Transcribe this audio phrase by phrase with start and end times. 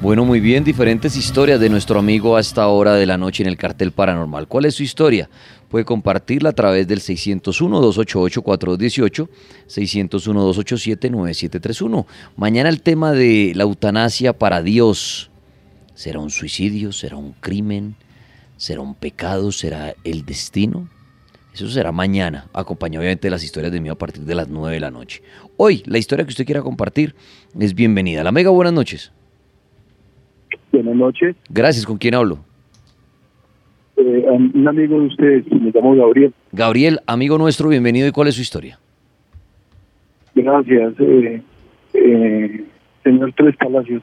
[0.00, 3.48] Bueno, muy bien, diferentes historias de nuestro amigo a esta hora de la noche en
[3.48, 4.46] el cartel paranormal.
[4.46, 5.28] ¿Cuál es su historia?
[5.68, 9.28] Puede compartirla a través del 601-288-4218,
[9.66, 12.06] 601-287-9731.
[12.36, 15.32] Mañana el tema de la eutanasia para Dios.
[15.94, 16.92] ¿Será un suicidio?
[16.92, 17.96] ¿Será un crimen?
[18.56, 19.50] ¿Será un pecado?
[19.50, 20.88] ¿Será el destino?
[21.52, 24.74] Eso será mañana, acompañado obviamente de las historias de mí a partir de las 9
[24.74, 25.24] de la noche.
[25.56, 27.16] Hoy, la historia que usted quiera compartir
[27.58, 28.22] es bienvenida.
[28.22, 29.10] La Mega, buenas noches.
[30.88, 31.36] Buenas noches.
[31.50, 32.38] Gracias, ¿con quién hablo?
[33.98, 36.32] Eh, un amigo de ustedes, me llamo Gabriel.
[36.52, 38.08] Gabriel, amigo nuestro, bienvenido.
[38.08, 38.78] ¿Y cuál es su historia?
[40.34, 41.42] Gracias, eh,
[41.92, 42.64] eh,
[43.04, 44.02] señor Tres Palacios.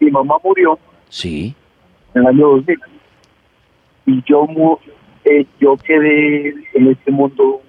[0.00, 0.76] Mi mamá murió
[1.08, 1.54] Sí.
[2.14, 2.78] en el año 2000
[4.06, 4.78] y yo, mu-
[5.24, 7.60] eh, yo quedé en este mundo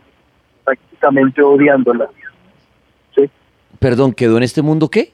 [0.63, 2.09] prácticamente odiándola.
[3.15, 3.29] ¿sí?
[3.77, 5.11] Perdón, ¿quedó en este mundo qué?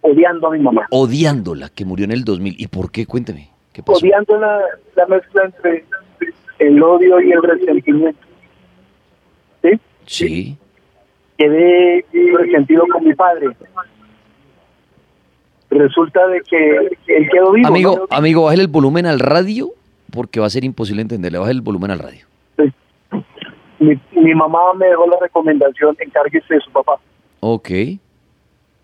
[0.00, 0.86] Odiando a mi mamá.
[0.90, 2.54] Odiándola, que murió en el 2000.
[2.58, 3.06] ¿Y por qué?
[3.06, 3.50] Cuénteme.
[3.72, 3.98] ¿Qué pasó?
[3.98, 4.60] Odiando la,
[4.96, 5.84] la mezcla entre
[6.58, 8.20] el odio y el resentimiento.
[9.62, 9.70] ¿Sí?
[10.06, 10.58] Sí.
[11.36, 12.04] quedé
[12.36, 13.48] resentido con mi padre.
[15.70, 16.76] Resulta de que
[17.08, 17.68] él quedó vivo.
[17.68, 18.16] Amigo, ¿no?
[18.16, 19.70] amigo, bájale el volumen al radio
[20.10, 21.38] porque va a ser imposible entenderle.
[21.38, 22.26] Bájale el volumen al radio.
[23.78, 26.98] Mi, mi mamá me dejó la recomendación, encárguese de su papá.
[27.40, 27.70] Ok.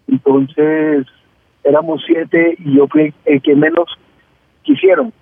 [0.09, 1.07] Entonces,
[1.63, 3.89] éramos siete y yo fui el que menos
[4.63, 5.13] quisieron.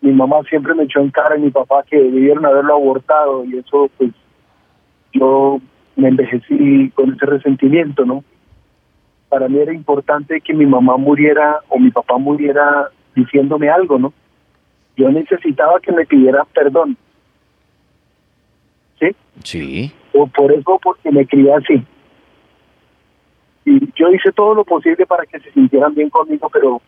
[0.00, 3.58] Mi mamá siempre me echó en cara a mi papá que debieron haberlo abortado y
[3.58, 4.10] eso, pues,
[5.12, 5.60] yo
[5.96, 8.24] me envejecí con ese resentimiento, ¿no?
[9.28, 14.12] Para mí era importante que mi mamá muriera o mi papá muriera diciéndome algo, ¿no?
[14.96, 16.96] Yo necesitaba que me pidiera perdón.
[19.00, 19.08] ¿Sí?
[19.42, 19.92] Sí.
[20.12, 21.84] o por eso porque me crié así.
[23.64, 26.82] Y yo hice todo lo posible para que se sintieran bien conmigo, pero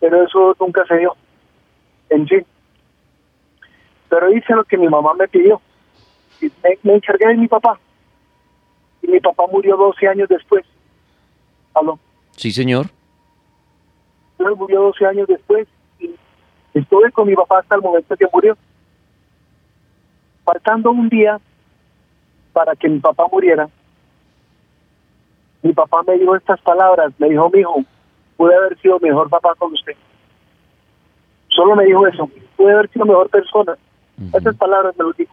[0.00, 1.16] pero eso nunca se dio.
[2.10, 2.44] En fin.
[4.08, 5.60] Pero hice lo que mi mamá me pidió.
[6.40, 7.78] Y me, me encargué de mi papá.
[9.02, 10.64] Y mi papá murió 12 años después.
[11.74, 11.98] ¿Aló?
[12.32, 12.86] Sí, señor.
[14.38, 15.66] Él murió 12 años después.
[15.98, 16.14] Y
[16.74, 18.56] estuve con mi papá hasta el momento que murió.
[20.44, 21.40] Faltando un día
[22.52, 23.68] para que mi papá muriera,
[25.62, 27.84] mi papá me dijo estas palabras, me dijo, mi hijo,
[28.36, 29.96] pude haber sido mejor papá con usted.
[31.48, 33.76] Solo me dijo eso, pude haber sido mejor persona.
[34.34, 35.32] Esas palabras me lo dijo.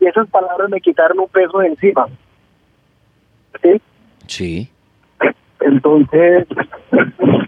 [0.00, 2.06] Y esas palabras me quitaron un peso de encima.
[3.62, 3.82] ¿Sí?
[4.26, 4.70] Sí.
[5.60, 6.46] Entonces,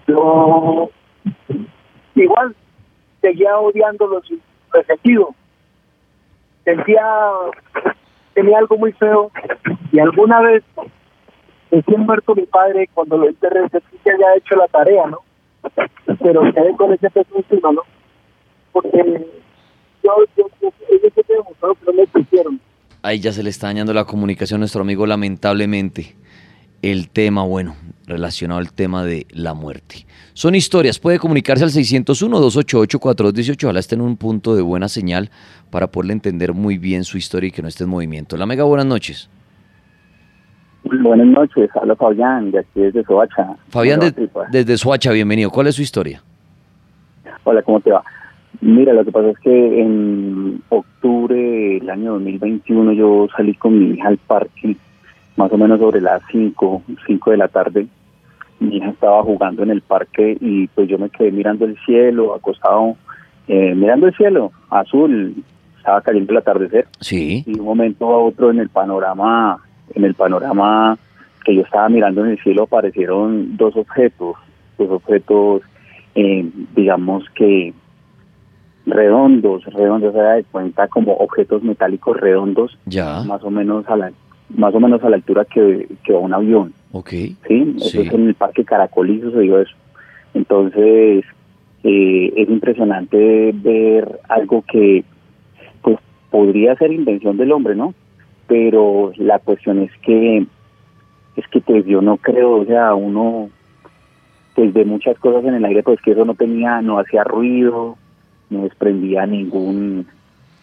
[0.07, 0.91] yo
[2.15, 2.57] igual
[3.21, 4.41] seguía odiándolo sin
[4.73, 5.35] resentido.
[6.65, 7.05] Sentía,
[8.35, 9.31] tenía algo muy feo
[9.93, 10.65] y alguna vez
[11.71, 15.19] recién muerto mi padre cuando lo enterré, sentí que había hecho la tarea, ¿no?
[16.23, 17.83] Pero quedé con ese peso encima, ¿no?
[18.73, 18.99] Porque
[20.03, 22.61] yo, yo, yo, ellos se demostraron que no me quisieron.
[23.03, 26.17] Ahí ya se le está dañando la comunicación a nuestro amigo, lamentablemente.
[26.83, 27.77] El tema, bueno,
[28.07, 30.07] relacionado al tema de la muerte.
[30.33, 35.31] Son historias, puede comunicarse al 601-288-4218, ojalá esté en un punto de buena señal
[35.69, 38.39] para poderle entender muy bien su historia y que no esté en movimiento.
[38.39, 39.29] La mega, buenas noches.
[40.99, 43.55] Buenas noches, habla Fabián, de aquí desde Soacha.
[43.69, 44.51] Fabián, de- pues.
[44.51, 45.51] desde Soacha, bienvenido.
[45.51, 46.21] ¿Cuál es su historia?
[47.45, 48.03] Hola, ¿cómo te va?
[48.61, 51.35] Mira, lo que pasa es que en octubre
[51.81, 54.77] del año 2021 yo salí con mi hija al parque,
[55.37, 57.87] más o menos sobre las 5, 5 de la tarde.
[58.59, 62.35] Mi hija estaba jugando en el parque y pues yo me quedé mirando el cielo,
[62.35, 62.97] acostado,
[63.49, 65.35] eh, mirando el cielo, azul,
[65.79, 66.87] estaba cayendo el atardecer.
[67.01, 67.43] Sí.
[67.47, 69.59] Y de un momento a otro en el panorama,
[69.95, 70.99] en el panorama
[71.45, 74.37] que yo estaba mirando en el cielo aparecieron dos objetos,
[74.79, 75.63] dos objetos,
[76.15, 77.73] eh, digamos que
[78.87, 83.23] redondos, redondos, se da de cuenta como objetos metálicos redondos, Ya.
[83.25, 84.13] más o menos a la
[84.53, 87.11] más o menos a la altura que, que un avión, Ok.
[87.11, 87.75] ¿sí?
[87.77, 87.99] Eso Sí.
[88.01, 89.77] es en el Parque Caracolizo se dio eso.
[90.35, 91.25] Entonces,
[91.85, 95.05] eh, es impresionante ver algo que
[95.83, 95.99] pues
[96.33, 97.95] podría ser invención del hombre, ¿no?
[98.51, 100.45] Pero la cuestión es que
[101.37, 103.49] es que pues yo no creo, o sea, uno
[104.57, 107.97] pues ve muchas cosas en el aire, pues que eso no tenía, no hacía ruido,
[108.51, 110.05] no desprendía ningún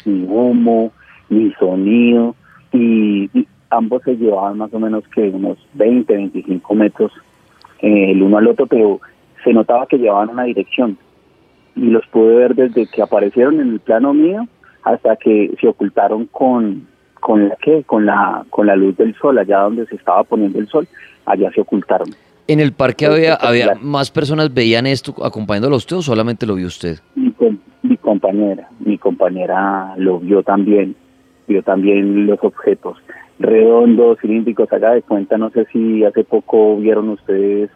[0.03, 0.91] ni humo,
[1.29, 2.35] ni sonido,
[2.73, 7.13] y, y ambos se llevaban más o menos que unos 20, 25 metros
[7.79, 8.99] eh, el uno al otro, pero
[9.45, 10.97] se notaba que llevaban una dirección.
[11.77, 14.45] Y los pude ver desde que aparecieron en el plano mío
[14.83, 16.85] hasta que se ocultaron con
[17.19, 20.59] con la qué con la con la luz del sol allá donde se estaba poniendo
[20.59, 20.87] el sol
[21.25, 22.09] allá se ocultaron.
[22.47, 26.55] ¿En el parque había, había más personas veían esto acompañándolo a usted o solamente lo
[26.55, 26.99] vio usted?
[27.83, 30.95] mi compañera mi compañera lo vio también
[31.47, 32.97] vio también los objetos
[33.39, 34.71] redondos cilíndricos.
[34.71, 37.69] Haga de cuenta no sé si hace poco vieron ustedes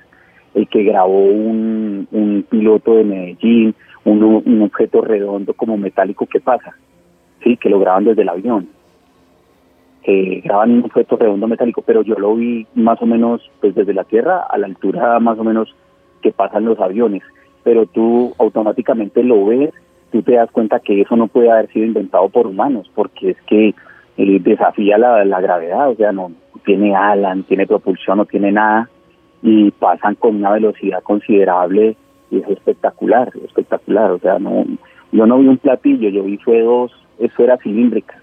[0.54, 6.40] el que grabó un, un piloto de Medellín un, un objeto redondo como metálico que
[6.40, 6.76] pasa
[7.44, 8.68] sí que lo graban desde el avión
[10.44, 14.04] graban un objeto redondo metálico pero yo lo vi más o menos pues desde la
[14.04, 15.76] tierra a la altura más o menos
[16.22, 17.24] que pasan los aviones.
[17.64, 19.72] Pero tú automáticamente lo ves
[20.12, 23.42] tú te das cuenta que eso no puede haber sido inventado por humanos porque es
[23.48, 23.74] que
[24.18, 26.32] eh, desafía la, gravedad o sea no
[26.66, 28.90] tiene alas no tiene propulsión no tiene nada
[29.42, 31.96] y pasan con una velocidad considerable
[32.30, 34.66] y es espectacular espectacular o sea no
[35.12, 38.21] yo no vi un platillo yo vi fue dos esferas cilíndricas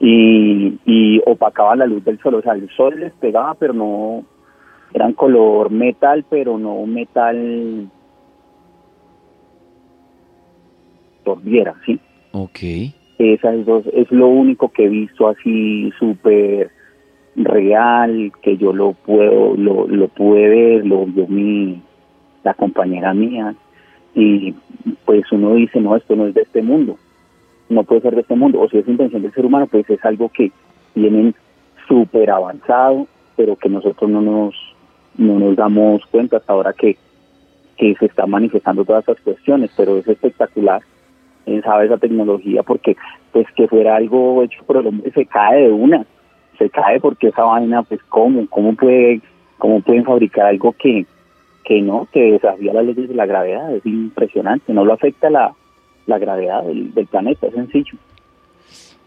[0.00, 4.24] y, y opacaban la luz del sol, o sea, el sol les pegaba, pero no,
[4.94, 7.88] eran color metal, pero no metal
[11.22, 12.00] torbiera, ¿sí?
[12.32, 12.58] Ok.
[13.18, 16.70] Esas dos, es lo único que he visto así súper
[17.36, 21.82] real, que yo lo puedo, lo, lo pude ver, lo vio mi,
[22.42, 23.54] la compañera mía,
[24.14, 24.54] y
[25.04, 26.96] pues uno dice, no, esto no es de este mundo,
[27.70, 30.04] no puede ser de este mundo, o si es invención del ser humano, pues es
[30.04, 30.52] algo que
[30.94, 31.34] tienen
[31.88, 33.06] súper avanzado,
[33.36, 34.54] pero que nosotros no nos,
[35.16, 36.96] no nos damos cuenta hasta ahora que,
[37.76, 40.82] que se están manifestando todas estas cuestiones, pero es espectacular
[41.46, 42.96] eh, sabe esa tecnología porque
[43.32, 46.04] pues que fuera algo hecho por el hombre se cae de una
[46.58, 49.20] se cae porque esa vaina pues cómo cómo puede
[49.58, 51.06] cómo pueden fabricar algo que
[51.64, 55.54] que no que desafía las leyes de la gravedad es impresionante no lo afecta la,
[56.06, 57.96] la gravedad del, del planeta es sencillo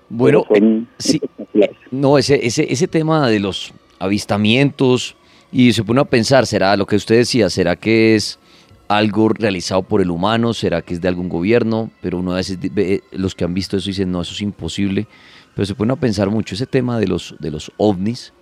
[0.10, 1.76] Bueno, son eh, sí, espectaculares.
[1.92, 5.16] no, ese, ese, ese tema de los avistamientos
[5.52, 7.50] y se pone a pensar, ¿será lo que usted decía?
[7.50, 8.40] ¿Será que es
[8.88, 10.54] algo realizado por el humano?
[10.54, 11.92] ¿Será que es de algún gobierno?
[12.02, 15.08] Pero uno a veces ve- los que han visto eso dicen, no, eso es imposible.
[15.56, 18.34] Pero se pone a pensar mucho ese tema de los, de los ovnis,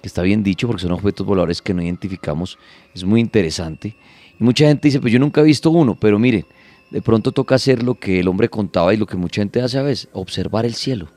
[0.00, 2.58] que está bien dicho porque son objetos voladores que no identificamos,
[2.94, 3.94] es muy interesante.
[4.40, 6.46] Y mucha gente dice, pues yo nunca he visto uno, pero miren,
[6.90, 9.78] de pronto toca hacer lo que el hombre contaba y lo que mucha gente hace
[9.78, 11.08] a veces, observar el cielo.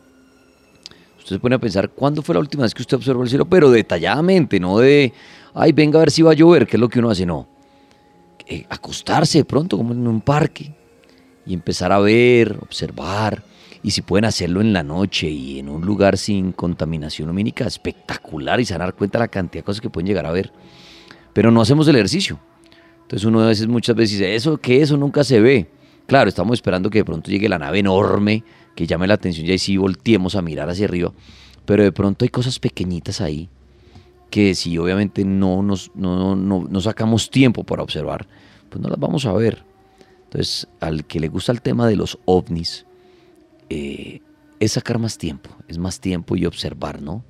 [1.18, 3.46] Usted se pone a pensar, ¿cuándo fue la última vez que usted observó el cielo?
[3.46, 5.14] Pero detalladamente, no de,
[5.54, 7.48] ay, venga a ver si va a llover, que es lo que uno hace, no.
[8.48, 10.76] Eh, acostarse de pronto, como en un parque,
[11.46, 13.44] y empezar a ver, observar,
[13.84, 18.60] y si pueden hacerlo en la noche y en un lugar sin contaminación lumínica, espectacular,
[18.60, 20.52] y se cuenta de la cantidad de cosas que pueden llegar a ver.
[21.34, 22.40] Pero no hacemos el ejercicio.
[23.12, 25.68] Entonces uno a veces, muchas veces dice, eso, que eso nunca se ve.
[26.08, 29.52] Claro, estamos esperando que de pronto llegue la nave enorme, que llame la atención y
[29.52, 31.12] ahí sí volteemos a mirar hacia arriba.
[31.66, 33.50] Pero de pronto hay cosas pequeñitas ahí
[34.30, 38.28] que si obviamente no nos no, no, no sacamos tiempo para observar,
[38.70, 39.66] pues no las vamos a ver.
[40.24, 42.86] Entonces, al que le gusta el tema de los ovnis,
[43.68, 44.22] eh,
[44.62, 47.26] es sacar más tiempo, es más tiempo y observar, ¿no?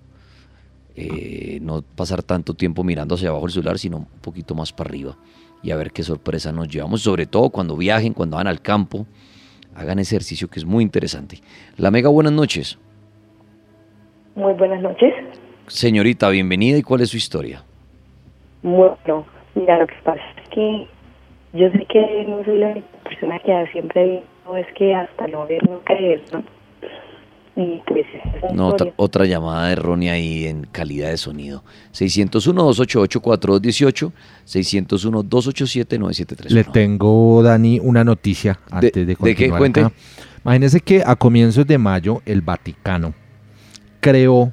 [0.96, 4.90] Eh, no pasar tanto tiempo mirando hacia abajo el celular, sino un poquito más para
[4.90, 5.18] arriba
[5.64, 9.06] y a ver qué sorpresa nos llevamos, sobre todo cuando viajen, cuando van al campo,
[9.76, 11.38] hagan ese ejercicio que es muy interesante.
[11.78, 12.80] La Mega, buenas noches.
[14.36, 15.14] Muy buenas noches.
[15.68, 17.64] Señorita, bienvenida y cuál es su historia.
[18.64, 20.88] Bueno, mira, lo que pasa es que
[21.54, 25.46] yo sé que no soy la única persona que siempre digo es que hasta no
[25.48, 26.44] ver, no creer, ¿no?
[27.56, 28.06] Y pues
[28.54, 31.64] No, otra, llamada errónea ahí en calidad de sonido.
[31.94, 34.12] 601-288-4218,
[34.48, 36.50] 601-287-9731.
[36.50, 39.22] Le tengo, Dani, una noticia antes de, de qué?
[39.22, 39.82] continuar Cuente.
[39.82, 39.92] acá.
[40.46, 43.14] Imagínese que a comienzos de mayo el Vaticano
[44.00, 44.52] creó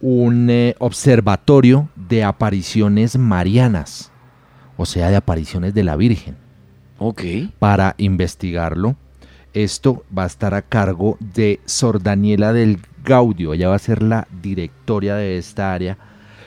[0.00, 4.12] un eh, observatorio de apariciones marianas,
[4.76, 6.36] o sea, de apariciones de la Virgen.
[6.98, 7.22] Ok.
[7.58, 8.96] Para investigarlo,
[9.56, 13.54] esto va a estar a cargo de Sor Daniela del Gaudio.
[13.54, 15.96] Ella va a ser la directoria de esta área,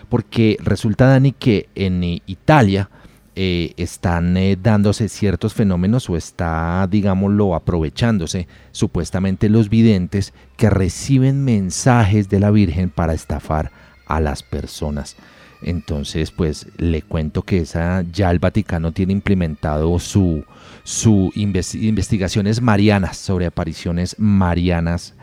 [0.10, 2.92] porque resulta, Dani, que en eh, Italia
[3.36, 11.44] eh, están eh, dándose ciertos fenómenos o está, digámoslo, aprovechándose supuestamente los videntes que reciben
[11.44, 13.72] mensajes de la Virgen para estafar
[14.06, 15.16] a las personas.
[15.64, 20.46] Entonces, pues le cuento que esa, ya el Vaticano tiene implementado su,
[20.84, 25.16] su investigaciones marianas sobre apariciones marianas.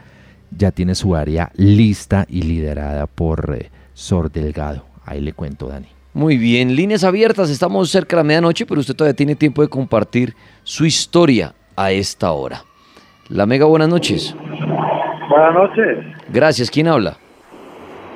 [0.50, 4.84] Ya tiene su área lista y liderada por eh, Sor Delgado.
[5.04, 5.88] Ahí le cuento, Dani.
[6.14, 9.68] Muy bien, líneas abiertas, estamos cerca de la medianoche, pero usted todavía tiene tiempo de
[9.68, 12.64] compartir su historia a esta hora.
[13.28, 14.34] La Mega, buenas noches.
[15.28, 15.98] Buenas noches.
[16.30, 17.18] Gracias, ¿quién habla?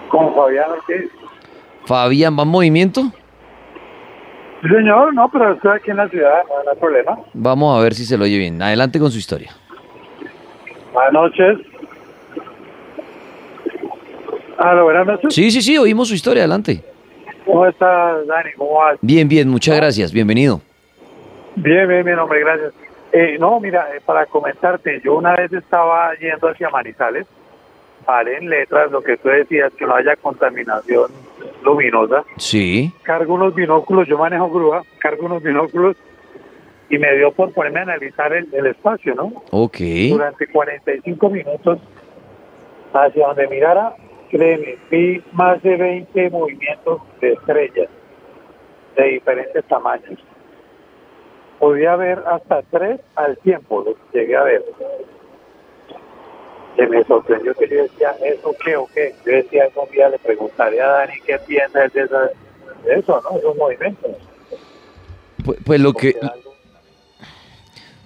[0.09, 1.11] Con Fabián Ortiz.
[1.85, 3.13] Fabián, ¿va en movimiento?
[4.63, 7.19] Sí, señor, no, pero estoy aquí en la ciudad, no hay problema.
[7.33, 8.61] Vamos a ver si se lo oye bien.
[8.61, 9.53] Adelante con su historia.
[10.93, 11.59] Buenas noches.
[14.59, 15.35] Hola, buenas noches.
[15.35, 16.85] Sí, sí, sí, oímos su historia, adelante.
[17.47, 18.53] ¿Cómo estás, Dani?
[18.57, 18.99] ¿Cómo vas?
[19.01, 20.61] Bien, bien, muchas gracias, bienvenido.
[21.57, 22.75] Bien, bien, bien, hombre, gracias.
[23.13, 27.27] Eh, no, mira, eh, para comentarte, yo una vez estaba yendo hacia Manizales,
[28.05, 31.11] paré en letras lo que tú decías, que no haya contaminación
[31.63, 32.25] luminosa.
[32.37, 32.93] Sí.
[33.03, 35.97] Cargo unos binóculos, yo manejo grúa, cargo unos binóculos
[36.89, 39.33] y me dio por ponerme a analizar el, el espacio, ¿no?
[39.51, 39.79] Ok.
[40.11, 41.79] Durante 45 minutos,
[42.93, 43.95] hacia donde mirara,
[44.31, 47.89] créeme, vi más de 20 movimientos de estrellas
[48.97, 50.19] de diferentes tamaños.
[51.59, 54.65] Podía ver hasta tres al tiempo, lo que llegué a ver.
[56.77, 59.15] Que me sorprendió que yo decía, ¿eso qué o qué?
[59.27, 62.31] Yo decía, un día le preguntaría a Dani qué piensa de, esa-
[62.85, 63.39] de eso, ¿no?
[63.39, 64.11] Esos movimientos.
[65.45, 66.15] Pues, pues lo que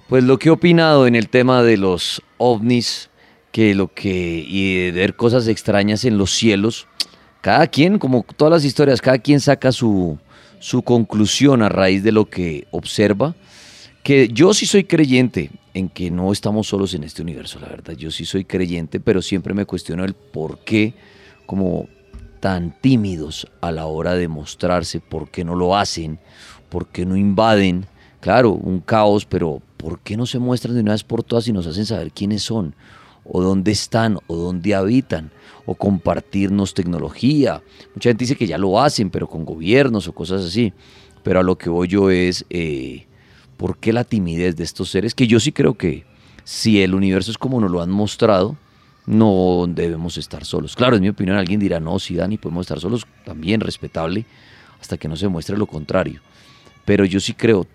[0.09, 3.11] pues lo que he opinado en el tema de los ovnis,
[3.53, 6.87] que lo que y de ver cosas extrañas en los cielos,
[7.41, 10.19] cada quien, como todas las historias, cada quien saca su
[10.61, 13.35] su conclusión a raíz de lo que observa.
[14.05, 17.95] Que yo sí soy creyente en que no estamos solos en este universo, la verdad.
[17.95, 20.95] Yo sí soy creyente, pero siempre me cuestiono el por qué,
[21.47, 21.89] como
[22.39, 26.21] tan tímidos a la hora de mostrarse, por qué no lo hacen,
[26.69, 27.87] por qué no invaden.
[28.21, 31.53] Claro, un caos, pero ¿por qué no se muestran de una vez por todas y
[31.53, 32.77] nos hacen saber quiénes son?
[33.25, 35.31] o dónde están, o dónde habitan,
[35.67, 37.63] o compartirnos tecnología.
[37.95, 40.73] Mucha gente dice que ya lo hacen, pero con gobiernos o cosas así.
[41.23, 43.07] Pero a lo que voy yo es, eh,
[43.57, 45.15] ¿por qué la timidez de estos seres?
[45.15, 46.05] Que yo sí creo que
[46.45, 48.57] si el universo es como nos lo han mostrado,
[49.07, 50.77] no debemos estar solos.
[50.77, 54.25] Claro, en mi opinión alguien dirá, no, sí, Dani, podemos estar solos, también respetable,
[54.81, 56.21] hasta que no se muestre lo contrario.
[56.85, 57.67] Pero yo sí creo,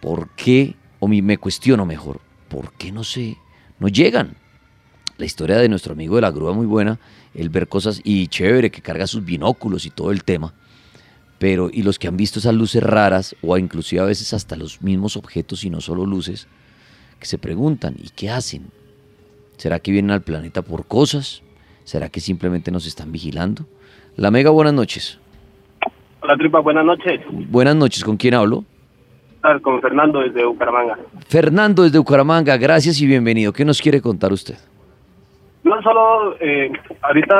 [0.00, 3.36] ¿por qué, o me cuestiono mejor, ¿por qué no se,
[3.78, 4.36] no llegan?
[5.16, 6.98] La historia de nuestro amigo de la grúa muy buena,
[7.34, 10.54] el ver cosas y chévere, que carga sus binóculos y todo el tema.
[11.44, 14.80] Pero, y los que han visto esas luces raras, o inclusive a veces hasta los
[14.80, 16.48] mismos objetos y no solo luces,
[17.20, 18.70] que se preguntan, ¿y qué hacen?
[19.58, 21.42] ¿Será que vienen al planeta por cosas?
[21.84, 23.66] ¿Será que simplemente nos están vigilando?
[24.16, 25.20] La Mega, buenas noches.
[26.22, 27.20] Hola tripa, buenas noches.
[27.50, 28.64] Buenas noches, ¿con quién hablo?
[29.42, 30.98] Ah, Con Fernando desde Bucaramanga.
[31.28, 33.52] Fernando desde Bucaramanga, gracias y bienvenido.
[33.52, 34.56] ¿Qué nos quiere contar usted?
[35.62, 36.72] No solo, eh,
[37.02, 37.34] ahorita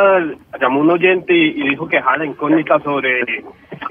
[0.61, 3.23] llamó un oyente y, y dijo que dejaba la incógnita sobre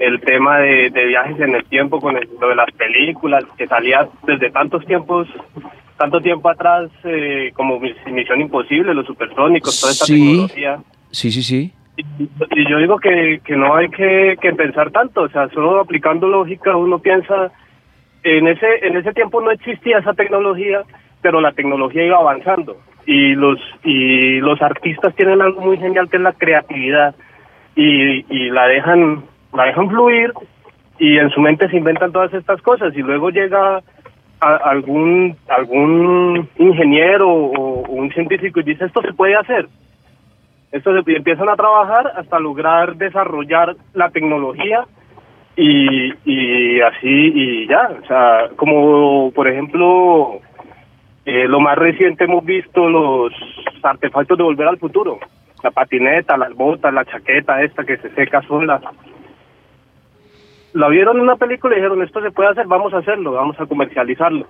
[0.00, 3.66] el tema de, de viajes en el tiempo con el- lo de las películas, que
[3.66, 5.28] salía desde tantos tiempos,
[5.98, 10.14] tanto tiempo atrás eh, como Mis- Misión Imposible, los supersónicos, toda esta Sí.
[10.14, 10.78] tecnología.
[11.10, 11.72] Sí, sí, sí.
[11.96, 16.26] Y yo digo que, que no hay que, que pensar tanto, o sea, solo aplicando
[16.26, 17.52] lógica uno piensa,
[18.24, 20.82] en ese, en ese tiempo no existía esa tecnología,
[21.22, 22.76] pero la tecnología iba avanzando
[23.06, 27.14] y los, y los artistas tienen algo muy genial que es la creatividad
[27.76, 29.22] y, y la dejan,
[29.54, 30.32] la dejan fluir
[30.98, 33.80] y en su mente se inventan todas estas cosas y luego llega
[34.40, 39.66] a- algún, algún ingeniero o, un científico y dice esto se puede hacer
[40.72, 44.84] esto y empiezan a trabajar hasta lograr desarrollar la tecnología
[45.56, 47.90] y, y así y ya.
[48.02, 50.40] O sea como por ejemplo
[51.24, 53.32] eh, lo más reciente hemos visto los
[53.82, 55.18] artefactos de volver al futuro.
[55.62, 58.80] La patineta las botas la chaqueta esta que se seca sola
[60.74, 63.56] la vieron en una película y dijeron esto se puede hacer vamos a hacerlo vamos
[63.58, 64.46] a comercializarlo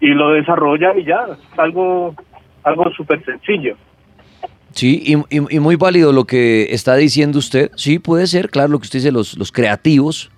[0.00, 2.14] y lo desarrollan y ya es algo
[2.64, 3.76] algo súper sencillo
[4.74, 7.70] Sí, y, y- y muy válido lo que está diciendo usted.
[7.76, 10.30] Sí, puede ser, claro, lo que usted dice, los, los creativos,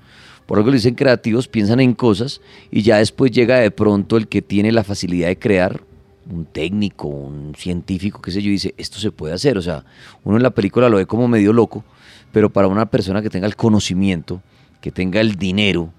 [0.47, 2.41] por algo le dicen creativos, piensan en cosas
[2.73, 5.83] y ya después llega de pronto el que tiene la facilidad de crear,
[6.29, 9.57] un técnico, un científico, qué sé yo, dice, esto se puede hacer.
[9.57, 9.85] O sea,
[10.25, 11.85] uno en la película lo ve como medio loco,
[12.33, 14.41] pero para una persona que tenga el conocimiento,
[14.85, 15.95] que tenga el dinero,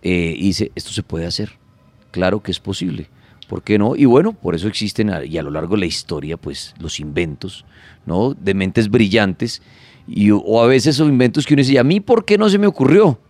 [0.00, 1.50] eh, y dice, esto se puede hacer.
[2.12, 3.10] Claro que es posible.
[3.46, 3.94] ¿Por qué no?
[3.94, 7.66] Y bueno, por eso existen y a lo largo de la historia, pues, los inventos,
[8.06, 8.32] ¿no?
[8.32, 9.60] De mentes brillantes.
[10.08, 12.48] Y, o a veces son inventos que uno dice, ¿y a mí por qué no
[12.48, 13.20] se me ocurrió?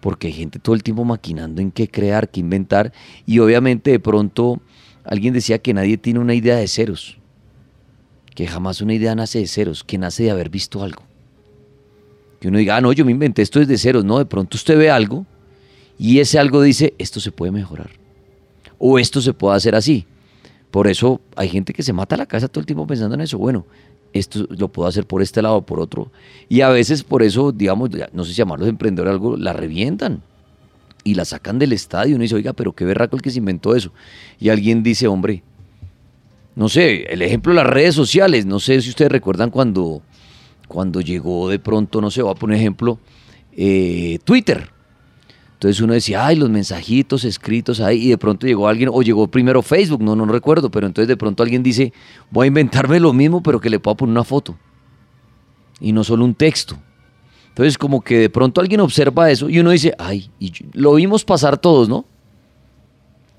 [0.00, 2.92] Porque hay gente todo el tiempo maquinando en qué crear, qué inventar.
[3.24, 4.60] Y obviamente de pronto
[5.04, 7.18] alguien decía que nadie tiene una idea de ceros.
[8.34, 11.04] Que jamás una idea nace de ceros, que nace de haber visto algo.
[12.40, 14.04] Que uno diga, ah, no, yo me inventé esto desde ceros.
[14.04, 15.26] No, de pronto usted ve algo
[15.98, 17.90] y ese algo dice, esto se puede mejorar.
[18.78, 20.06] O esto se puede hacer así.
[20.70, 23.36] Por eso hay gente que se mata la cabeza todo el tiempo pensando en eso.
[23.36, 23.66] Bueno,
[24.12, 26.10] esto lo puedo hacer por este lado o por otro.
[26.48, 30.22] Y a veces por eso, digamos, no sé si llamarlos emprendedores algo, la revientan
[31.04, 32.14] y la sacan del estadio.
[32.14, 33.92] Uno dice, oiga, pero qué berraco el que se inventó eso.
[34.38, 35.42] Y alguien dice, hombre,
[36.54, 38.46] no sé, el ejemplo de las redes sociales.
[38.46, 40.02] No sé si ustedes recuerdan cuando,
[40.70, 43.00] cuando llegó de pronto, no sé, voy a poner ejemplo,
[43.56, 44.70] eh, Twitter.
[45.54, 49.26] Entonces uno decía, ay, los mensajitos escritos ahí, y de pronto llegó alguien, o llegó
[49.26, 51.92] primero Facebook, no, no recuerdo, pero entonces de pronto alguien dice,
[52.30, 54.56] voy a inventarme lo mismo, pero que le pueda poner una foto.
[55.80, 56.78] Y no solo un texto.
[57.48, 61.24] Entonces como que de pronto alguien observa eso y uno dice, ay, y lo vimos
[61.24, 62.04] pasar todos, ¿no?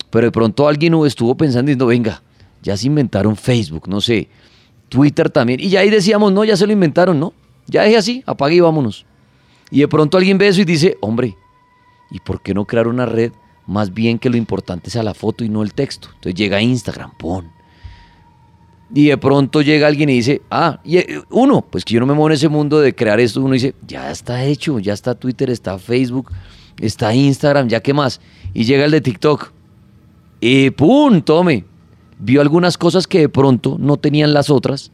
[0.09, 2.21] Pero de pronto alguien estuvo pensando diciendo, venga,
[2.61, 4.27] ya se inventaron Facebook, no sé,
[4.91, 5.62] Twitter también.
[5.62, 7.33] Y ya ahí decíamos, no, ya se lo inventaron, ¿no?
[7.65, 9.05] Ya dejé así, apague y vámonos.
[9.71, 11.38] Y de pronto alguien ve eso y dice, hombre,
[12.12, 13.31] ¿y por qué no crear una red
[13.65, 16.10] más bien que lo importante sea la foto y no el texto?
[16.10, 17.50] Entonces llega Instagram, pon.
[18.93, 22.05] Y de pronto llega alguien y dice, ah, y eh, uno, pues que yo no
[22.05, 25.15] me muevo en ese mundo de crear esto, uno dice, ya está hecho, ya está
[25.15, 26.33] Twitter, está Facebook,
[26.81, 28.19] está Instagram, ya qué más.
[28.53, 29.53] Y llega el de TikTok.
[30.42, 31.22] Y ¡pum!
[31.22, 31.71] Tome.
[32.22, 34.92] Vio algunas cosas que de pronto no tenían las otras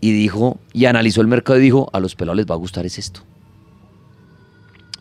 [0.00, 2.84] y dijo, y analizó el mercado y dijo, a los pelados les va a gustar
[2.86, 3.22] es esto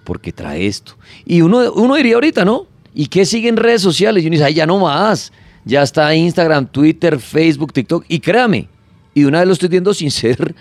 [0.04, 0.98] porque trae esto.
[1.26, 2.68] Y uno, uno diría ahorita, ¿no?
[2.94, 4.24] ¿Y qué sigue en redes sociales?
[4.24, 5.32] Y uno dice, ay, ya no más.
[5.64, 8.06] Ya está Instagram, Twitter, Facebook, TikTok.
[8.08, 8.68] Y créame,
[9.14, 10.56] y una vez lo estoy viendo sin ser,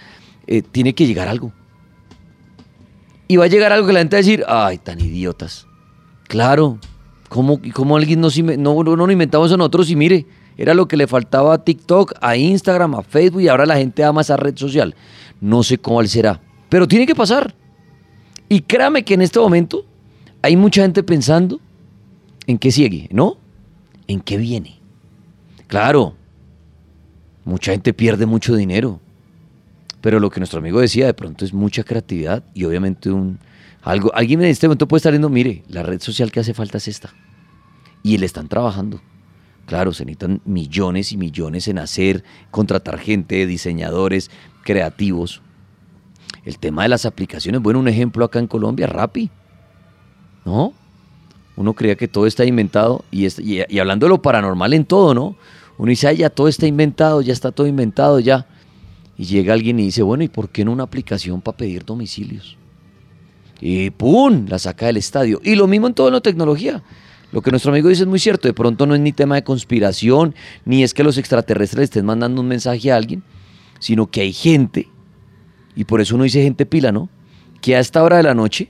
[0.47, 1.53] eh, tiene que llegar algo.
[3.27, 5.67] Y va a llegar algo que la gente va a decir, ay, tan idiotas.
[6.29, 6.79] Claro,
[7.29, 9.91] ¿cómo, cómo alguien nos no, no, no inventamos eso nosotros?
[9.91, 13.67] Y mire, era lo que le faltaba a TikTok, a Instagram, a Facebook, y ahora
[13.67, 14.95] la gente ama esa red social.
[15.41, 17.55] No sé cómo será, pero tiene que pasar.
[18.49, 19.85] Y créame que en este momento
[20.43, 21.61] hay mucha gente pensando
[22.47, 23.37] en qué sigue, ¿no?
[24.07, 24.81] En qué viene.
[25.67, 26.15] Claro,
[27.45, 29.01] mucha gente pierde mucho dinero.
[30.01, 33.39] Pero lo que nuestro amigo decía de pronto es mucha creatividad y obviamente un
[33.83, 34.11] algo.
[34.15, 36.89] Alguien en este momento puede estar diciendo, mire, la red social que hace falta es
[36.89, 37.11] esta.
[38.03, 39.01] Y le están trabajando.
[39.71, 44.29] Claro, se necesitan millones y millones en hacer, contratar gente, diseñadores,
[44.65, 45.43] creativos.
[46.45, 49.31] El tema de las aplicaciones, bueno, un ejemplo acá en Colombia, Rappi.
[50.45, 50.73] ¿No?
[51.55, 55.37] Uno creía que todo está inventado y, y hablando de lo paranormal en todo, ¿no?
[55.79, 58.49] Uno dice, "Ay, ya todo está inventado, ya está todo inventado, ya.
[59.17, 62.57] Y llega alguien y dice, bueno, ¿y por qué no una aplicación para pedir domicilios?
[63.61, 64.47] Y ¡pum!
[64.49, 65.41] La saca del estadio.
[65.45, 66.83] Y lo mismo en toda la tecnología.
[67.33, 68.49] Lo que nuestro amigo dice es muy cierto.
[68.49, 72.41] De pronto no es ni tema de conspiración, ni es que los extraterrestres estén mandando
[72.41, 73.23] un mensaje a alguien,
[73.79, 74.89] sino que hay gente,
[75.77, 77.09] y por eso uno dice gente pila, ¿no?
[77.61, 78.69] Que a esta hora de la noche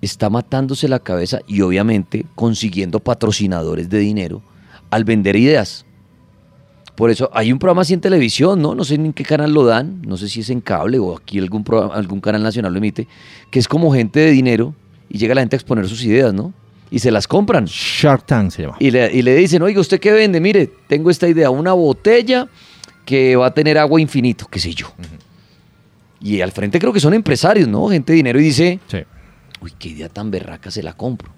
[0.00, 4.42] está matándose la cabeza y obviamente consiguiendo patrocinadores de dinero
[4.90, 5.86] al vender ideas.
[6.96, 8.74] Por eso hay un programa así en televisión, ¿no?
[8.74, 11.38] No sé en qué canal lo dan, no sé si es en cable o aquí
[11.38, 13.06] algún, programa- algún canal nacional lo emite,
[13.50, 14.74] que es como gente de dinero
[15.08, 16.52] y llega la gente a exponer sus ideas, ¿no?
[16.92, 17.64] Y se las compran.
[17.64, 18.76] Shark Tank se llama.
[18.78, 20.38] Y le, y le dicen, oiga, ¿usted qué vende?
[20.40, 22.46] Mire, tengo esta idea, una botella
[23.06, 24.92] que va a tener agua infinito, qué sé yo.
[26.20, 27.88] Y al frente creo que son empresarios, ¿no?
[27.88, 28.98] Gente de dinero y dice, Sí.
[29.60, 31.32] uy, qué idea tan berraca se la compro.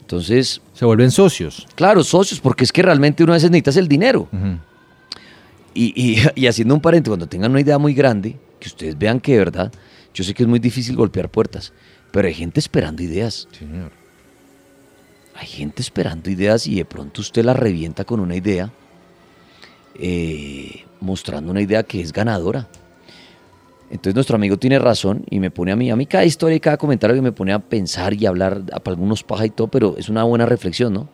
[0.00, 1.66] Entonces, Se vuelven socios.
[1.74, 4.28] claro, socios, porque es que realmente uno a veces necesita el dinero.
[5.74, 9.20] Y, y- y haciendo un paréntesis, cuando tengan una idea muy grande, que ustedes vean
[9.20, 9.72] que de verdad,
[10.14, 11.72] yo sé que es muy difícil golpear puertas,
[12.12, 13.48] pero hay gente esperando ideas.
[13.52, 13.90] Sí, señor.
[15.38, 18.72] Hay gente esperando ideas y de pronto usted la revienta con una idea,
[19.94, 22.66] eh, mostrando una idea que es ganadora.
[23.88, 26.60] Entonces nuestro amigo tiene razón y me pone a mí, a mí cada historia y
[26.60, 29.68] cada comentario que me pone a pensar y hablar a para algunos paja y todo,
[29.68, 31.08] pero es una buena reflexión, ¿no?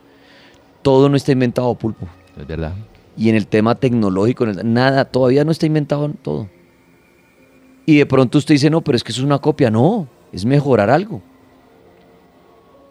[0.81, 2.09] Todo no está inventado, pulpo.
[2.39, 2.73] Es verdad.
[3.17, 6.49] y en el tema tecnológico, nada, todavía no está inventado todo.
[7.85, 9.71] Y de pronto usted dice, no, pero es que eso es una copia.
[9.71, 11.23] No, es mejorar algo.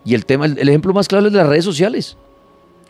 [0.06, 2.18] Y el tema, el, el ejemplo más claro es de las redes sociales.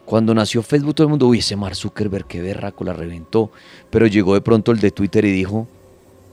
[0.05, 3.51] Cuando nació Facebook, todo el mundo, uy, ese Mark Zuckerberg, qué berraco, la reventó.
[3.89, 5.67] Pero llegó de pronto el de Twitter y dijo,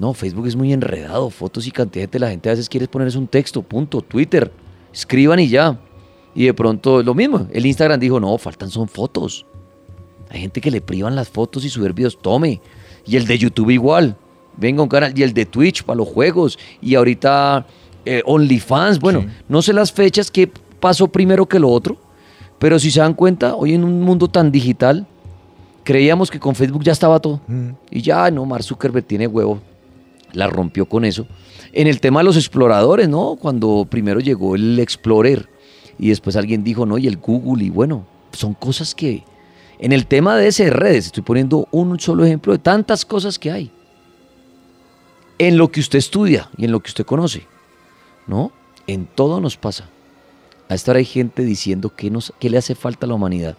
[0.01, 2.89] no, Facebook es muy enredado, fotos y cantidad de gente, la gente a veces quiere
[2.89, 4.51] poner es un texto, punto, Twitter,
[4.93, 5.79] escriban y ya.
[6.35, 9.45] Y de pronto lo mismo, el Instagram dijo, no, faltan son fotos.
[10.31, 12.61] Hay gente que le privan las fotos y subir videos, tome.
[13.05, 14.17] Y el de YouTube igual,
[14.57, 17.67] venga un canal, y el de Twitch para los juegos, y ahorita
[18.05, 21.99] eh, OnlyFans, bueno, no sé las fechas que pasó primero que lo otro,
[22.59, 25.07] pero si se dan cuenta, hoy en un mundo tan digital,
[25.85, 27.41] creíamos que con Facebook ya estaba todo.
[27.91, 29.61] Y ya, no, Mark Zuckerberg tiene huevo,
[30.33, 31.27] la rompió con eso.
[31.73, 33.37] En el tema de los exploradores, ¿no?
[33.37, 35.49] Cuando primero llegó el Explorer
[35.99, 39.25] y después alguien dijo, no, y el Google, y bueno, son cosas que...
[39.79, 43.51] En el tema de ese redes, estoy poniendo un solo ejemplo de tantas cosas que
[43.51, 43.71] hay.
[45.39, 47.47] En lo que usted estudia y en lo que usted conoce,
[48.27, 48.53] ¿no?
[48.87, 49.89] En todo nos pasa.
[50.71, 53.57] A esta hora hay gente diciendo que, nos, que le hace falta a la humanidad.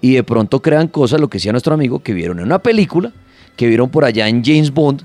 [0.00, 3.12] Y de pronto crean cosas, lo que decía nuestro amigo, que vieron en una película,
[3.56, 5.02] que vieron por allá en James Bond,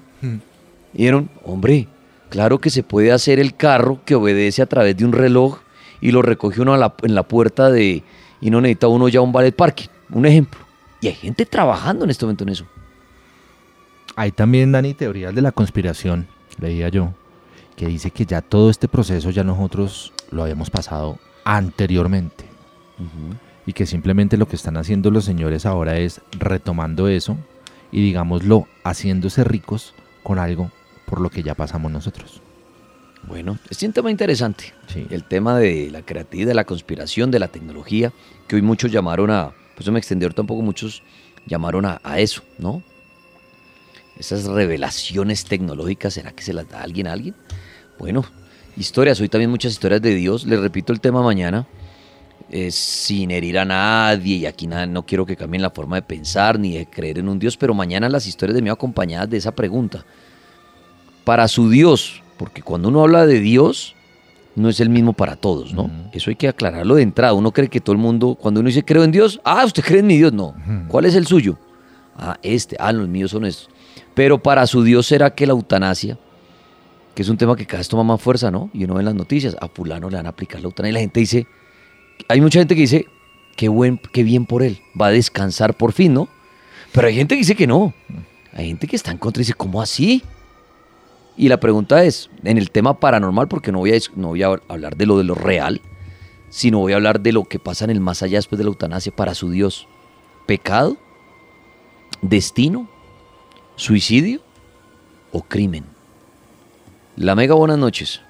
[0.93, 1.87] y dijeron, hombre,
[2.29, 5.59] claro que se puede hacer el carro que obedece a través de un reloj
[6.01, 8.03] y lo recoge uno a la- en la puerta de,
[8.41, 10.59] y no necesita uno ya un ballet parking, un ejemplo.
[11.01, 12.65] Y hay gente trabajando en este momento en eso.
[14.15, 16.27] Hay también, Dani, teorías de la conspiración,
[16.59, 17.13] leía yo,
[17.75, 22.45] que dice que ya todo este proceso ya nosotros lo habíamos pasado anteriormente.
[23.65, 27.37] Y que simplemente lo que están haciendo los señores ahora es retomando eso
[27.91, 30.71] y, digámoslo, haciéndose ricos con algo
[31.05, 32.41] por lo que ya pasamos nosotros.
[33.23, 34.73] Bueno, es un tema interesante.
[35.09, 38.13] El tema de la creatividad, de la conspiración, de la tecnología,
[38.47, 41.03] que hoy muchos llamaron a, pues eso me extendió tampoco, muchos
[41.45, 42.83] llamaron a, a eso, ¿no?
[44.17, 47.35] Esas revelaciones tecnológicas, ¿será que se las da alguien a alguien?
[47.99, 48.23] Bueno,
[48.77, 50.45] historias, hoy también muchas historias de Dios.
[50.45, 51.65] Les repito el tema mañana,
[52.49, 56.03] eh, sin herir a nadie, y aquí nada, no quiero que cambien la forma de
[56.03, 59.37] pensar ni de creer en un Dios, pero mañana las historias de mí acompañadas de
[59.37, 60.05] esa pregunta.
[61.25, 63.95] Para su Dios, porque cuando uno habla de Dios,
[64.55, 65.91] no es el mismo para todos, ¿no?
[66.13, 67.33] Eso hay que aclararlo de entrada.
[67.33, 69.99] Uno cree que todo el mundo, cuando uno dice creo en Dios, ah, usted cree
[69.99, 70.55] en mi Dios, no.
[70.87, 71.57] ¿Cuál es el suyo?
[72.17, 73.69] Ah, este, ah, los míos son estos.
[74.15, 76.17] Pero para su Dios será que la eutanasia,
[77.17, 78.69] que es un tema que cada vez toma más fuerza, ¿no?
[78.75, 80.93] Y uno ve en las noticias, a fulano le van a aplicar la eutanasia y
[80.93, 81.47] la gente dice,
[82.27, 83.07] hay mucha gente que dice,
[83.55, 86.27] qué, buen, qué bien por él, va a descansar por fin, ¿no?
[86.91, 87.91] Pero hay gente que dice que no.
[88.53, 90.21] Hay gente que está en contra y dice, ¿cómo así?
[91.35, 94.49] Y la pregunta es, en el tema paranormal, porque no voy, a, no voy a
[94.67, 95.81] hablar de lo de lo real,
[96.51, 98.69] sino voy a hablar de lo que pasa en el más allá después de la
[98.69, 99.87] eutanasia para su Dios.
[100.45, 100.97] ¿Pecado?
[102.21, 102.87] ¿Destino?
[103.75, 104.39] ¿Suicidio?
[105.31, 105.96] ¿O crimen?
[107.17, 108.21] La Mega, buenas noches.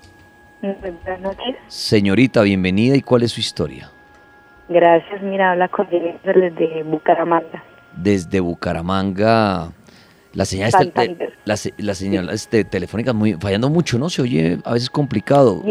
[0.62, 1.58] Buenas noches.
[1.68, 3.92] Señorita, bienvenida y cuál es su historia.
[4.70, 5.22] Gracias.
[5.22, 7.64] Mira, habla con desde Bucaramanga.
[7.98, 9.72] Desde Bucaramanga,
[10.34, 14.10] la señal, este- la, la señal este, telefónica muy, fallando mucho, ¿no?
[14.10, 15.62] Se oye a veces complicado.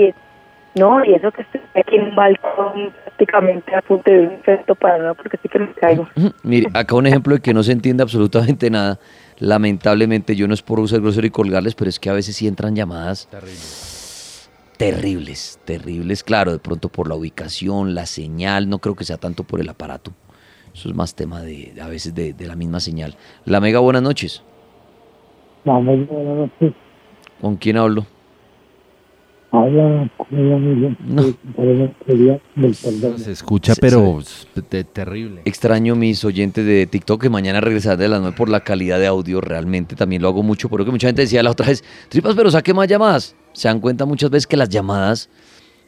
[0.74, 4.74] No, y eso que estoy aquí en un balcón prácticamente a punto de un efecto
[4.74, 6.06] para no, porque sí que me caigo.
[6.42, 8.98] Mire, acá un ejemplo de que no se entiende absolutamente nada.
[9.38, 12.46] Lamentablemente, yo no es por ser grosero y colgarles, pero es que a veces sí
[12.46, 13.28] entran llamadas
[14.76, 16.22] terribles, terribles.
[16.22, 19.68] Claro, de pronto por la ubicación, la señal, no creo que sea tanto por el
[19.68, 20.12] aparato.
[20.74, 23.16] Eso es más tema de a veces de, de la misma señal.
[23.44, 24.42] La Mega, buenas noches.
[25.64, 26.74] Vamos, buenas noches.
[27.40, 28.06] ¿Con quién hablo?
[28.06, 28.06] Habla con ella misma.
[29.45, 29.45] Por eso quería del
[32.82, 33.18] perdón.
[33.18, 34.20] Se escucha, pero
[34.54, 35.42] te- te- terrible.
[35.44, 39.06] Extraño mis oyentes de TikTok que mañana regresarán de las 9 por la calidad de
[39.06, 39.40] audio.
[39.40, 40.68] Realmente también lo hago mucho.
[40.68, 43.34] Por lo que mucha gente decía la otra vez, tripas, pero saque más llamadas.
[43.52, 45.28] Se dan cuenta muchas veces que las llamadas,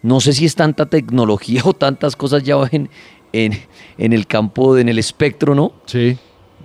[0.03, 2.89] no sé si es tanta tecnología o tantas cosas ya en,
[3.33, 3.53] en,
[3.99, 5.73] en el campo, en el espectro, ¿no?
[5.87, 6.17] Sí.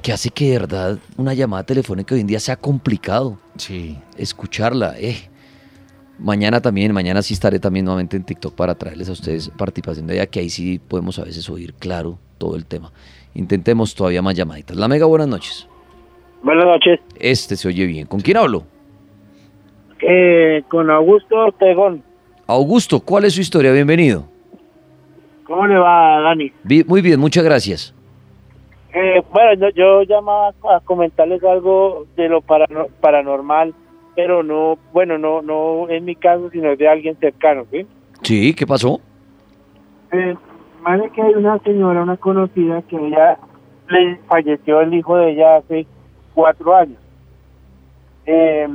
[0.01, 3.37] Que hace que de verdad una llamada telefónica hoy en día sea complicado.
[3.57, 3.97] Sí.
[4.17, 5.29] Escucharla, eh.
[6.19, 10.15] Mañana también, mañana sí estaré también nuevamente en TikTok para traerles a ustedes participación de
[10.15, 12.91] ella, que ahí sí podemos a veces oír claro todo el tema.
[13.33, 14.77] Intentemos todavía más llamaditas.
[14.77, 15.67] La Mega, buenas noches.
[16.43, 16.99] Buenas noches.
[17.19, 18.05] Este se oye bien.
[18.05, 18.63] ¿Con quién hablo?
[20.01, 22.03] Eh, con Augusto Ortegón.
[22.45, 23.71] Augusto, ¿cuál es su historia?
[23.71, 24.25] Bienvenido.
[25.45, 26.51] ¿Cómo le va, Dani?
[26.63, 27.93] Vi- Muy bien, muchas gracias.
[28.93, 33.73] Eh, bueno, yo, yo llamaba a comentarles algo de lo parano- paranormal,
[34.15, 37.85] pero no, bueno, no, no en mi caso, sino de alguien cercano, ¿sí?
[38.21, 38.99] Sí, ¿qué pasó?
[40.11, 40.35] Eh,
[40.81, 43.37] más de que hay una señora, una conocida, que ella
[43.89, 45.87] le falleció el hijo de ella hace
[46.33, 46.99] cuatro años.
[48.25, 48.67] Eh,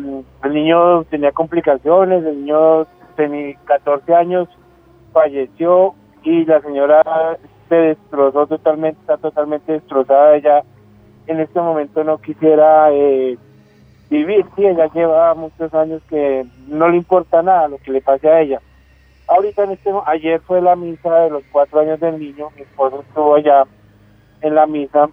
[0.44, 4.48] el niño tenía complicaciones, el niño tenía 14 años,
[5.12, 7.02] falleció y la señora
[7.68, 10.36] se destrozó totalmente, está totalmente destrozada.
[10.36, 10.62] Ella
[11.26, 13.38] en este momento no quisiera eh,
[14.10, 18.28] vivir, sí, ella lleva muchos años que no le importa nada lo que le pase
[18.28, 18.60] a ella.
[19.26, 23.02] Ahorita en este, ayer fue la misa de los cuatro años del niño, mi esposo
[23.06, 23.64] estuvo allá
[24.40, 25.10] en la misa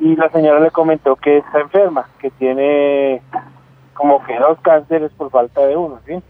[0.00, 3.22] y la señora le comentó que está enferma, que tiene
[3.94, 6.20] como que dos cánceres por falta de uno, ¿sí?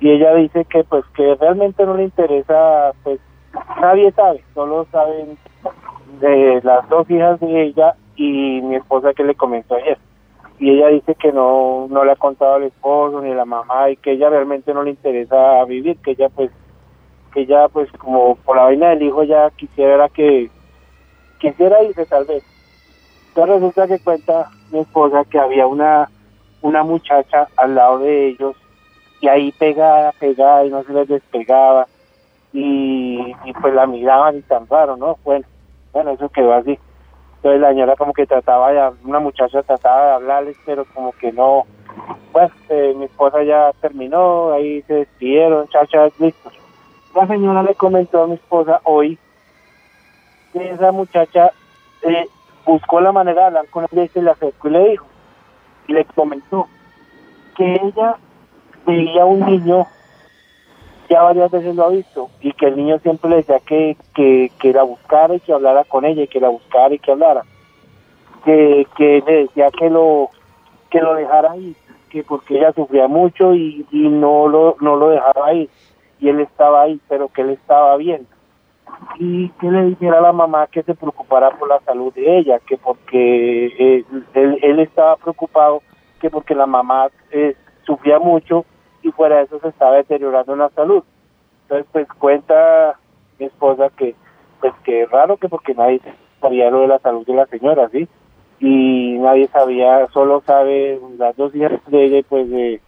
[0.00, 3.20] Y ella dice que pues que realmente no le interesa, pues
[3.80, 5.38] nadie sabe, solo saben
[6.20, 9.98] de las dos hijas de ella y mi esposa que le comentó ayer.
[10.58, 13.90] Y ella dice que no, no le ha contado al esposo ni a la mamá
[13.90, 16.50] y que ella realmente no le interesa vivir, que ella pues,
[17.32, 20.50] que ella pues como por la vaina del hijo ya quisiera que,
[21.38, 22.42] quisiera irse tal vez.
[23.28, 26.08] Entonces resulta que cuenta mi esposa que había una,
[26.62, 28.56] una muchacha al lado de ellos
[29.20, 31.86] y ahí pegada, pegada y no se les despegaba
[32.52, 35.18] y, y pues la miraban y tan raro, ¿no?
[35.22, 35.44] Bueno,
[35.92, 36.78] bueno, eso quedó así.
[37.46, 41.30] Entonces la señora como que trataba de, una muchacha trataba de hablarles, pero como que
[41.30, 41.64] no,
[42.32, 46.52] pues eh, mi esposa ya terminó, ahí se despidieron, chachas, listos.
[47.14, 49.16] La señora le comentó a mi esposa hoy
[50.52, 51.52] que esa muchacha
[52.02, 52.26] eh,
[52.64, 55.06] buscó la manera de hablar con ella y se le acercó y le dijo,
[55.86, 56.66] y le comentó
[57.56, 58.16] que ella
[58.84, 59.86] veía un niño
[61.08, 64.50] ya varias veces lo ha visto y que el niño siempre le decía que, que,
[64.58, 67.42] que la buscara y que hablara con ella y que la buscara y que hablara.
[68.44, 70.30] Que, que le decía que lo
[70.90, 71.74] que lo dejara ahí
[72.10, 75.68] que porque ella sufría mucho y, y no lo no lo dejaba ahí
[76.20, 78.26] y él estaba ahí pero que él estaba bien.
[79.18, 82.60] Y que le dijera a la mamá que se preocupara por la salud de ella
[82.60, 85.82] que porque eh, él, él estaba preocupado
[86.20, 88.64] que porque la mamá eh, sufría mucho
[89.06, 91.02] y fuera de eso se estaba deteriorando la salud.
[91.62, 92.98] Entonces, pues cuenta
[93.38, 94.14] mi esposa que,
[94.60, 96.00] pues que raro que porque nadie
[96.40, 98.08] sabía lo de la salud de la señora, ¿sí?
[98.58, 102.80] Y nadie sabía, solo sabe las dos hijas de ella, pues de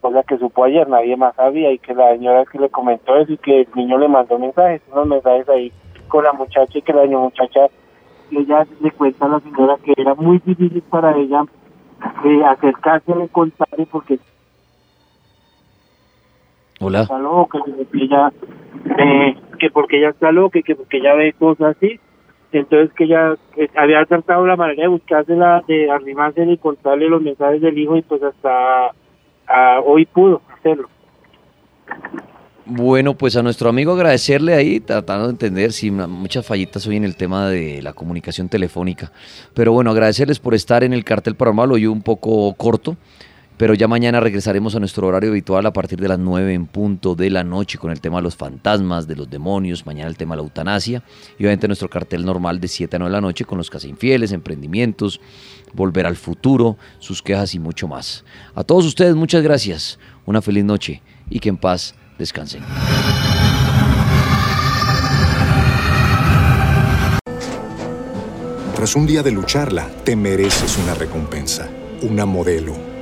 [0.00, 3.32] cosa que supo ayer, nadie más sabía y que la señora que le comentó eso
[3.32, 5.72] y que el niño le mandó mensajes, unos mensajes ahí
[6.08, 7.68] con la muchacha y que la muchacha,
[8.30, 11.44] ella le cuenta a la señora que era muy difícil para ella
[12.24, 14.18] eh, acercarse a contarle porque
[16.80, 17.02] Hola.
[17.02, 18.32] está loca, que porque ella,
[18.98, 22.00] eh, que porque ella está loca que porque ella ve cosas así.
[22.52, 27.22] Entonces que ella eh, había tratado la manera de buscársela, de arrimarse y contarle los
[27.22, 28.92] mensajes del hijo y pues hasta
[29.46, 30.88] ah, hoy pudo hacerlo.
[32.66, 36.96] Bueno, pues a nuestro amigo agradecerle ahí, tratando de entender, sí, una- muchas fallitas hoy
[36.96, 39.10] en el tema de la comunicación telefónica.
[39.54, 42.96] Pero bueno, agradecerles por estar en el cartel paranormal, hoy un poco corto,
[43.60, 47.14] pero ya mañana regresaremos a nuestro horario habitual a partir de las 9 en punto
[47.14, 50.34] de la noche con el tema de los fantasmas, de los demonios, mañana el tema
[50.34, 51.02] de la eutanasia
[51.38, 53.90] y obviamente nuestro cartel normal de 7 a 9 de la noche con los casi
[53.90, 55.20] infieles, emprendimientos,
[55.74, 58.24] volver al futuro, sus quejas y mucho más.
[58.54, 62.62] A todos ustedes muchas gracias, una feliz noche y que en paz descansen.
[68.74, 71.68] Tras un día de lucharla, te mereces una recompensa,
[72.00, 72.89] una modelo,